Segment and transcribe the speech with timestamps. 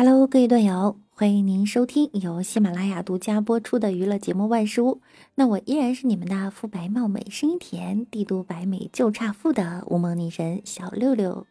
[0.00, 4.94] Hello，各位段友，欢迎您收听由喜马拉雅独家播出的娱乐节目《万事屋》。
[5.34, 11.44] 那我依然是你们的肤白貌美、声音甜、帝都白美就差富的无梦女神小六六。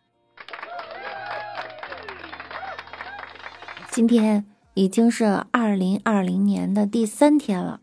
[3.92, 7.82] 今天已经是二零二零年的第三天了。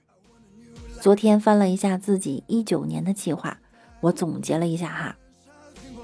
[0.99, 3.59] 昨天翻了一下自己一九年的计划，
[4.01, 5.17] 我总结了一下哈：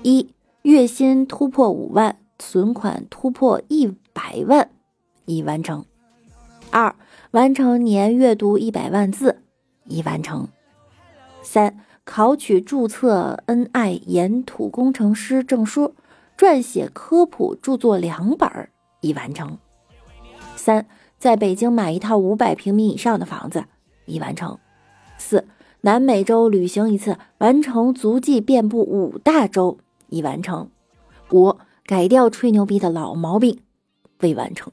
[0.02, 3.96] 一月薪突破五万，存款突破一。
[4.30, 4.70] 百万
[5.24, 5.84] 已完成，
[6.70, 6.94] 二
[7.32, 9.42] 完成年阅读一百万字
[9.86, 10.46] 已完成，
[11.42, 15.96] 三考取注册 NI 岩土工程师证书，
[16.38, 18.48] 撰写科普著作两本
[19.00, 19.58] 已完成，
[20.54, 20.86] 三
[21.18, 23.64] 在北京买一套五百平米以上的房子
[24.06, 24.60] 已完成，
[25.18, 25.48] 四
[25.80, 30.70] 南美洲旅行一次，完成足迹遍布五大洲已完成，
[31.32, 33.60] 五改掉吹牛逼的老毛病。
[34.20, 34.72] 未完成。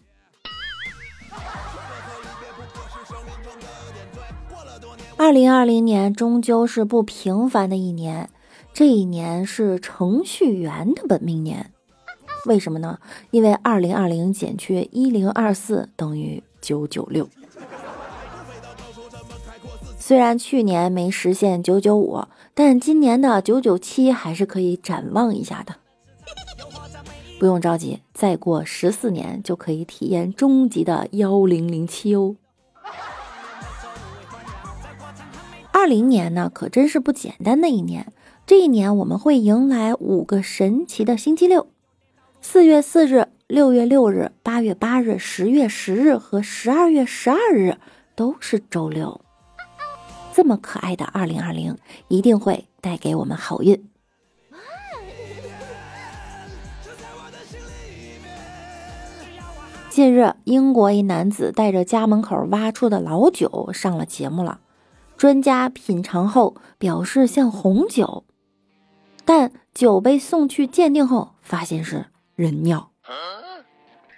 [5.17, 8.29] 二零二零年终究是不平凡的一年，
[8.71, 11.71] 这一年是程序员的本命年。
[12.45, 12.99] 为什么呢？
[13.31, 17.27] 因为二零二零减去一零二四等于九九六。
[19.97, 25.75] 虽然去年没实现九九五，但今年的九九七还是可以展望一下的。
[27.39, 32.35] 不用着急，再过十四年就可以体验终极的幺零零七哦。
[35.71, 38.11] 二零年呢，可真是不简单的一年。
[38.45, 41.67] 这一年我们会迎来五个神奇的星期六：
[42.41, 47.77] 四月四日、六月六日、八月八日、十月十日和十二月十二日
[48.15, 49.21] 都是周六。
[50.33, 51.77] 这么可爱的二零二零，
[52.07, 53.87] 一定会带给我们好运。
[59.97, 64.59] 近日，英国一男子带着家门口挖出的老酒上了节目了。
[65.17, 68.23] 专家品尝后表示像红酒，
[69.25, 72.91] 但酒被送去鉴定后发现是人尿，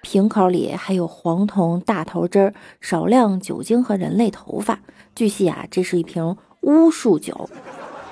[0.01, 4.81] 瓶口里还有黄铜大头针、少量酒精和人类头发。
[5.15, 7.49] 据悉啊，这是一瓶巫术酒，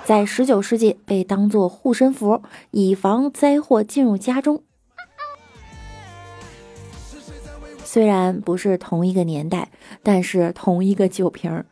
[0.06, 2.42] 在十九世纪被当作护身符，
[2.72, 4.64] 以防灾祸进入家中。
[7.98, 9.72] 虽然不是同一个年代，
[10.04, 11.66] 但是同一个酒瓶儿。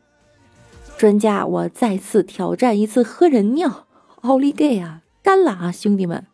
[0.98, 3.86] 专家，我再次挑战一次喝人尿，
[4.22, 6.26] 奥利给啊，干了啊，兄弟们！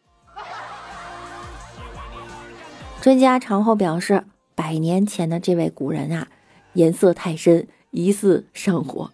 [3.01, 4.23] 专家尝后表示，
[4.55, 6.29] 百年前的这位古人啊，
[6.71, 9.11] 颜色太深，疑似上火。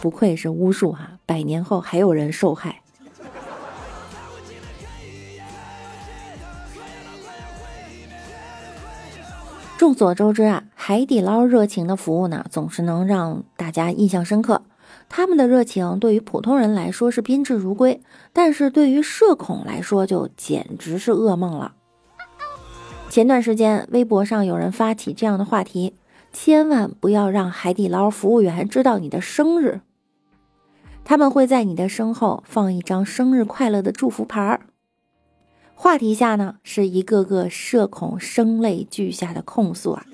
[0.00, 2.80] 不愧是巫术哈，百年后还有人受害。
[9.84, 14.62] 众所周知啊，海底捞热情的服务呢，总是能让大家印象深刻。
[15.10, 18.00] 他们的热情对于普通人来说是宾至如归，
[18.32, 21.74] 但是对于社恐来说就简直是噩梦了。
[23.10, 25.94] 前段时间，微博上有人发起这样的话题：
[26.32, 29.82] 千万不要让海底捞服务员知道你的生日，
[31.04, 34.60] 他们会在你的身后放一张生日快乐的祝福牌儿。
[35.76, 40.06] 话题下呢，是一个个社恐声泪俱下的控诉啊。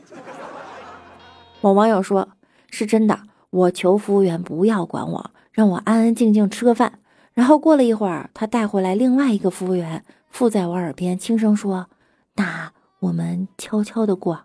[1.60, 2.30] 某网友说
[2.70, 6.98] ：“是真的，我求服务员不要管我，让我安安静静吃个饭。
[7.34, 11.86] 然后过了一会儿，他带回来另外一个服务员，附在我耳边轻声说
[12.34, 14.42] ：‘那我们悄悄的过。’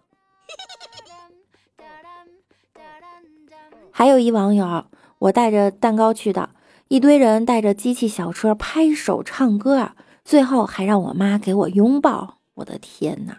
[3.91, 4.85] 还有一网友，
[5.17, 6.51] 我带着蛋糕去的，
[6.89, 13.37] 一堆人带着机器小车拍手唱歌啊。”最后还让我妈给我拥抱，我的天哪！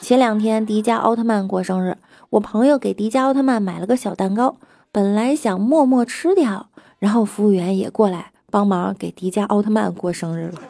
[0.00, 1.96] 前两天迪迦奥特曼过生日，
[2.30, 4.56] 我朋友给迪迦奥特曼买了个小蛋糕，
[4.90, 10.60] 本来想默默吃掉，然后服务员也过来帮忙给迪迦奥特曼过生日了。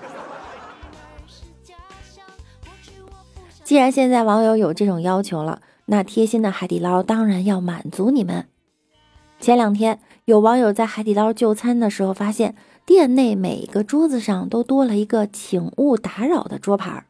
[3.64, 8.46] 既然现在网友有这种要求了，那贴心的海底捞当然要满足你们。
[9.38, 12.54] 前两天有网友在海底捞就餐的时候发现。
[12.86, 17.06] 店内每个桌子上都多了一个“请勿打扰”的桌牌。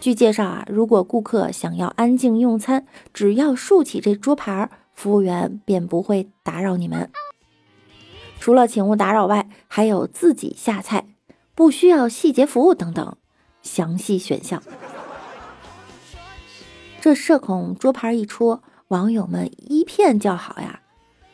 [0.00, 7.10] 据介绍啊，如果顾客想要安静用餐，只要竖起这桌牌，服务员便不会打扰你们。
[8.38, 11.06] 除了“请勿打扰”外，还有自己下菜、
[11.54, 13.16] 不需要细节服务等等
[13.62, 14.62] 详细选项。
[17.00, 20.80] 这社恐桌牌一出，网友们一片叫好呀！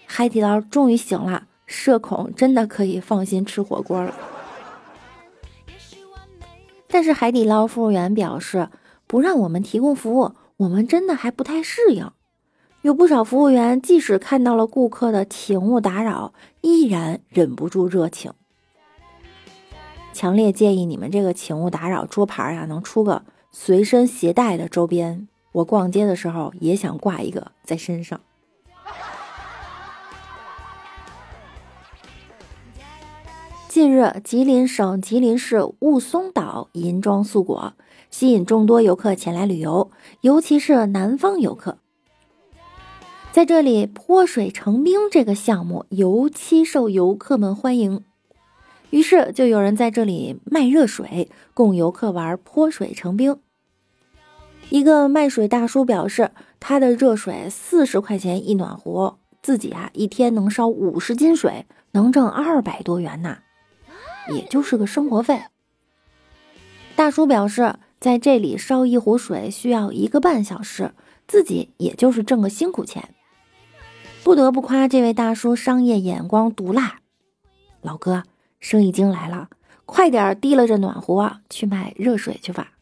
[0.07, 1.47] 海底捞终于醒了。
[1.67, 4.15] 社恐真的可以放心吃火锅了。
[6.89, 8.69] 但是海底捞服务员表示，
[9.07, 12.11] 不让我们提供服务，我们真的还不太适应。
[12.83, 16.33] 有不少服务员即使看到了顾客的“请勿打扰”，
[16.63, 18.33] 依然忍不住热情。
[20.13, 25.27] 强烈建议你们这个“请勿打扰”桌牌呀，能出个随身携带的周边。
[25.53, 28.21] 我逛街的时候也想挂一个在身上。
[33.77, 37.75] 近日，吉林省吉林市雾凇岛银装素裹，
[38.11, 39.91] 吸引众多游客前来旅游，
[40.23, 41.77] 尤其是南方游客。
[43.33, 48.03] 在这里，泼水成冰这个项目尤其受游客们欢迎，
[48.89, 53.39] 于是就有人在这里卖热水，供游客玩泼水成冰。
[54.71, 63.37] 一个卖水大叔表示，他的热水四十块钱一暖壶，自己啊一天能烧五十斤水，能挣二百多元呢。
[64.29, 65.43] 也就是个生活费。
[66.95, 70.93] 大叔表示，在这里烧一壶水需要一个半小时，
[71.27, 73.15] 自己也就是挣个辛苦钱。
[74.25, 77.01] 不得不夸这位大叔商业眼光毒辣，
[77.83, 78.25] 老哥，
[78.59, 79.49] 生意经来了，
[79.85, 82.73] 快点提了这暖壶，去买热水去吧。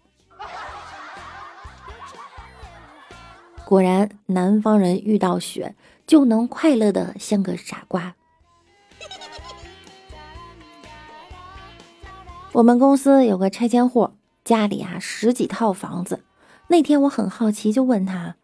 [3.67, 5.75] 果然，南方人遇到雪
[6.07, 8.15] 就能快乐的像个傻瓜。
[12.55, 14.11] 我们公司有个拆迁户，
[14.45, 16.23] 家里啊十几套房子。
[16.69, 18.37] 那天我很好奇，就问他：“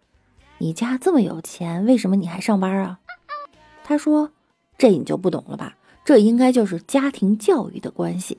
[0.58, 2.98] 你家这么有钱，为什么你还上班啊？”
[3.84, 4.32] 他说
[4.76, 5.76] ：“这你就不懂了吧？
[6.04, 8.38] 这应该就是家庭教育的关系。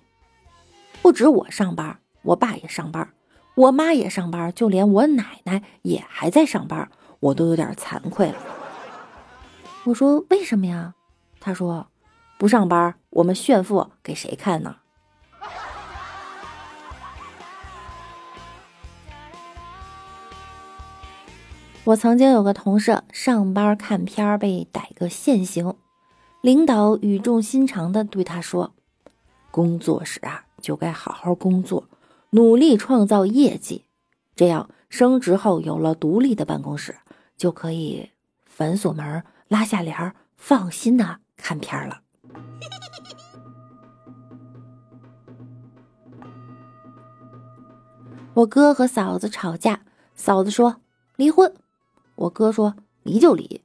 [1.01, 3.07] 不止我上班，我爸也上班，
[3.55, 6.91] 我妈也上班，就连我奶奶也还在上班，
[7.21, 8.35] 我都有点惭愧了。”
[9.87, 10.95] 我说：“为什么呀？”
[11.39, 11.87] 他说
[12.37, 14.75] ：“不上班，我们炫富给谁看呢？”
[21.91, 25.75] 我曾经有个同事上班看片儿被逮个现行，
[26.39, 28.73] 领导语重心长的对他说
[29.51, 31.89] ：“工作时啊就该好好工作，
[32.29, 33.83] 努力创造业绩，
[34.35, 36.95] 这样升职后有了独立的办公室，
[37.35, 38.11] 就可以
[38.45, 41.99] 反锁门、拉下帘，放心的看片了。
[48.35, 49.81] ”我哥和嫂子吵架，
[50.15, 50.77] 嫂子说
[51.17, 51.53] 离婚。
[52.21, 53.61] 我哥说离就离，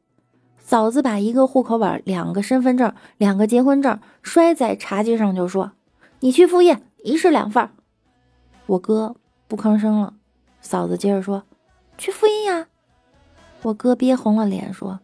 [0.59, 5.73] 嫂子把一个户口本、两个身份证、两个结婚证摔在茶几上，就说
[6.21, 6.75] ：“你去复印，
[7.05, 7.69] 一式两份。”
[8.65, 9.15] 我哥
[9.47, 10.15] 不吭声了。
[10.63, 11.43] 嫂子接着说
[11.99, 12.69] ：“去复印呀。”
[13.61, 15.01] 我哥憋红了脸说：“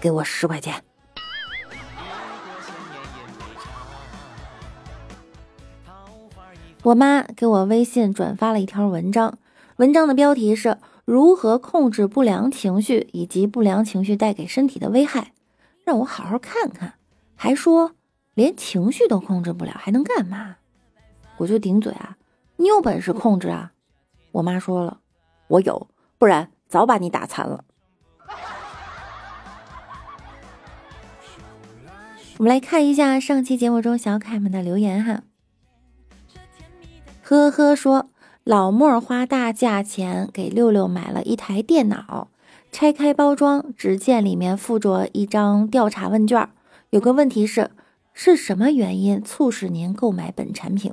[0.00, 0.84] 给我十块钱。”
[6.84, 9.38] 我妈给我微信转发了一条文章，
[9.78, 10.78] 文章的标题是。
[11.04, 15.32] 如何控制不良情绪以及不良情绪带给身体的危害？
[15.84, 16.94] 让我好好看看。
[17.34, 17.94] 还说
[18.32, 20.56] 连情绪都控制不了，还能干嘛？
[21.36, 22.16] 我就顶嘴啊！
[22.56, 23.72] 你有本事控制啊！
[24.32, 25.00] 我妈说了，
[25.48, 27.64] 我有，不然早把你打残了。
[32.38, 35.22] 我们来看一下上期节目中小可爱们的留言哈。
[37.22, 38.08] 呵呵说。
[38.44, 42.28] 老莫花大价钱给六六买了一台电脑，
[42.70, 46.50] 拆开包装，只见里面附着一张调查问卷。
[46.90, 47.70] 有个问题是：
[48.12, 50.92] 是什么原因促使您购买本产品？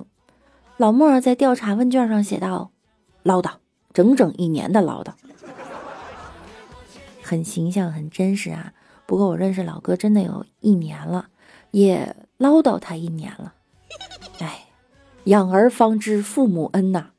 [0.77, 2.71] 老莫在调查问卷上写道
[3.21, 3.55] ：“唠叨，
[3.91, 5.11] 整整一年的唠叨，
[7.21, 8.71] 很形象，很真实啊。
[9.05, 11.27] 不过我认识老哥真的有一年了，
[11.71, 13.55] 也唠叨他一年了。
[14.39, 14.67] 哎，
[15.25, 17.09] 养儿方知父母恩呐。”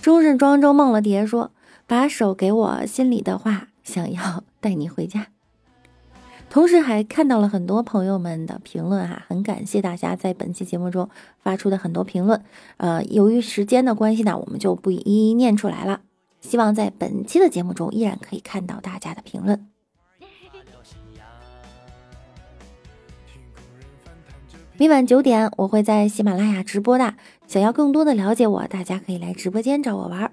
[0.00, 1.50] 终日庄周梦了蝶说
[1.86, 5.26] ：“把手给我，心里的话想要带你回家。”
[6.48, 11.08] 同时还看到了很多朋友们的评论哈，很感谢大家在本期节目中
[11.42, 12.42] 发出的很多评论。
[12.78, 16.00] 呃，由于时间的关系呢，我们就不一一念出来了。
[16.40, 19.68] 希望在本期的节目中依然可以看到大家的评论。
[24.80, 27.14] 每晚九点，我会在喜马拉雅直播的。
[27.46, 30.32] 想要更多的了解我，大家可以来直播间找我玩。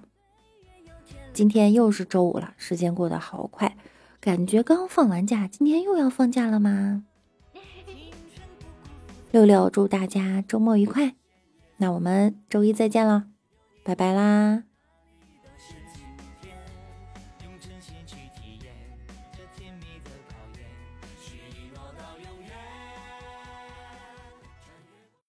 [1.33, 3.75] 今天又是周五了，时间过得好快，
[4.21, 7.03] 感觉刚放完假，今天又要放假了吗？
[9.31, 11.15] 六六祝大家周末愉快，
[11.75, 13.25] 那我们周一再见了，
[13.83, 14.63] 拜拜啦。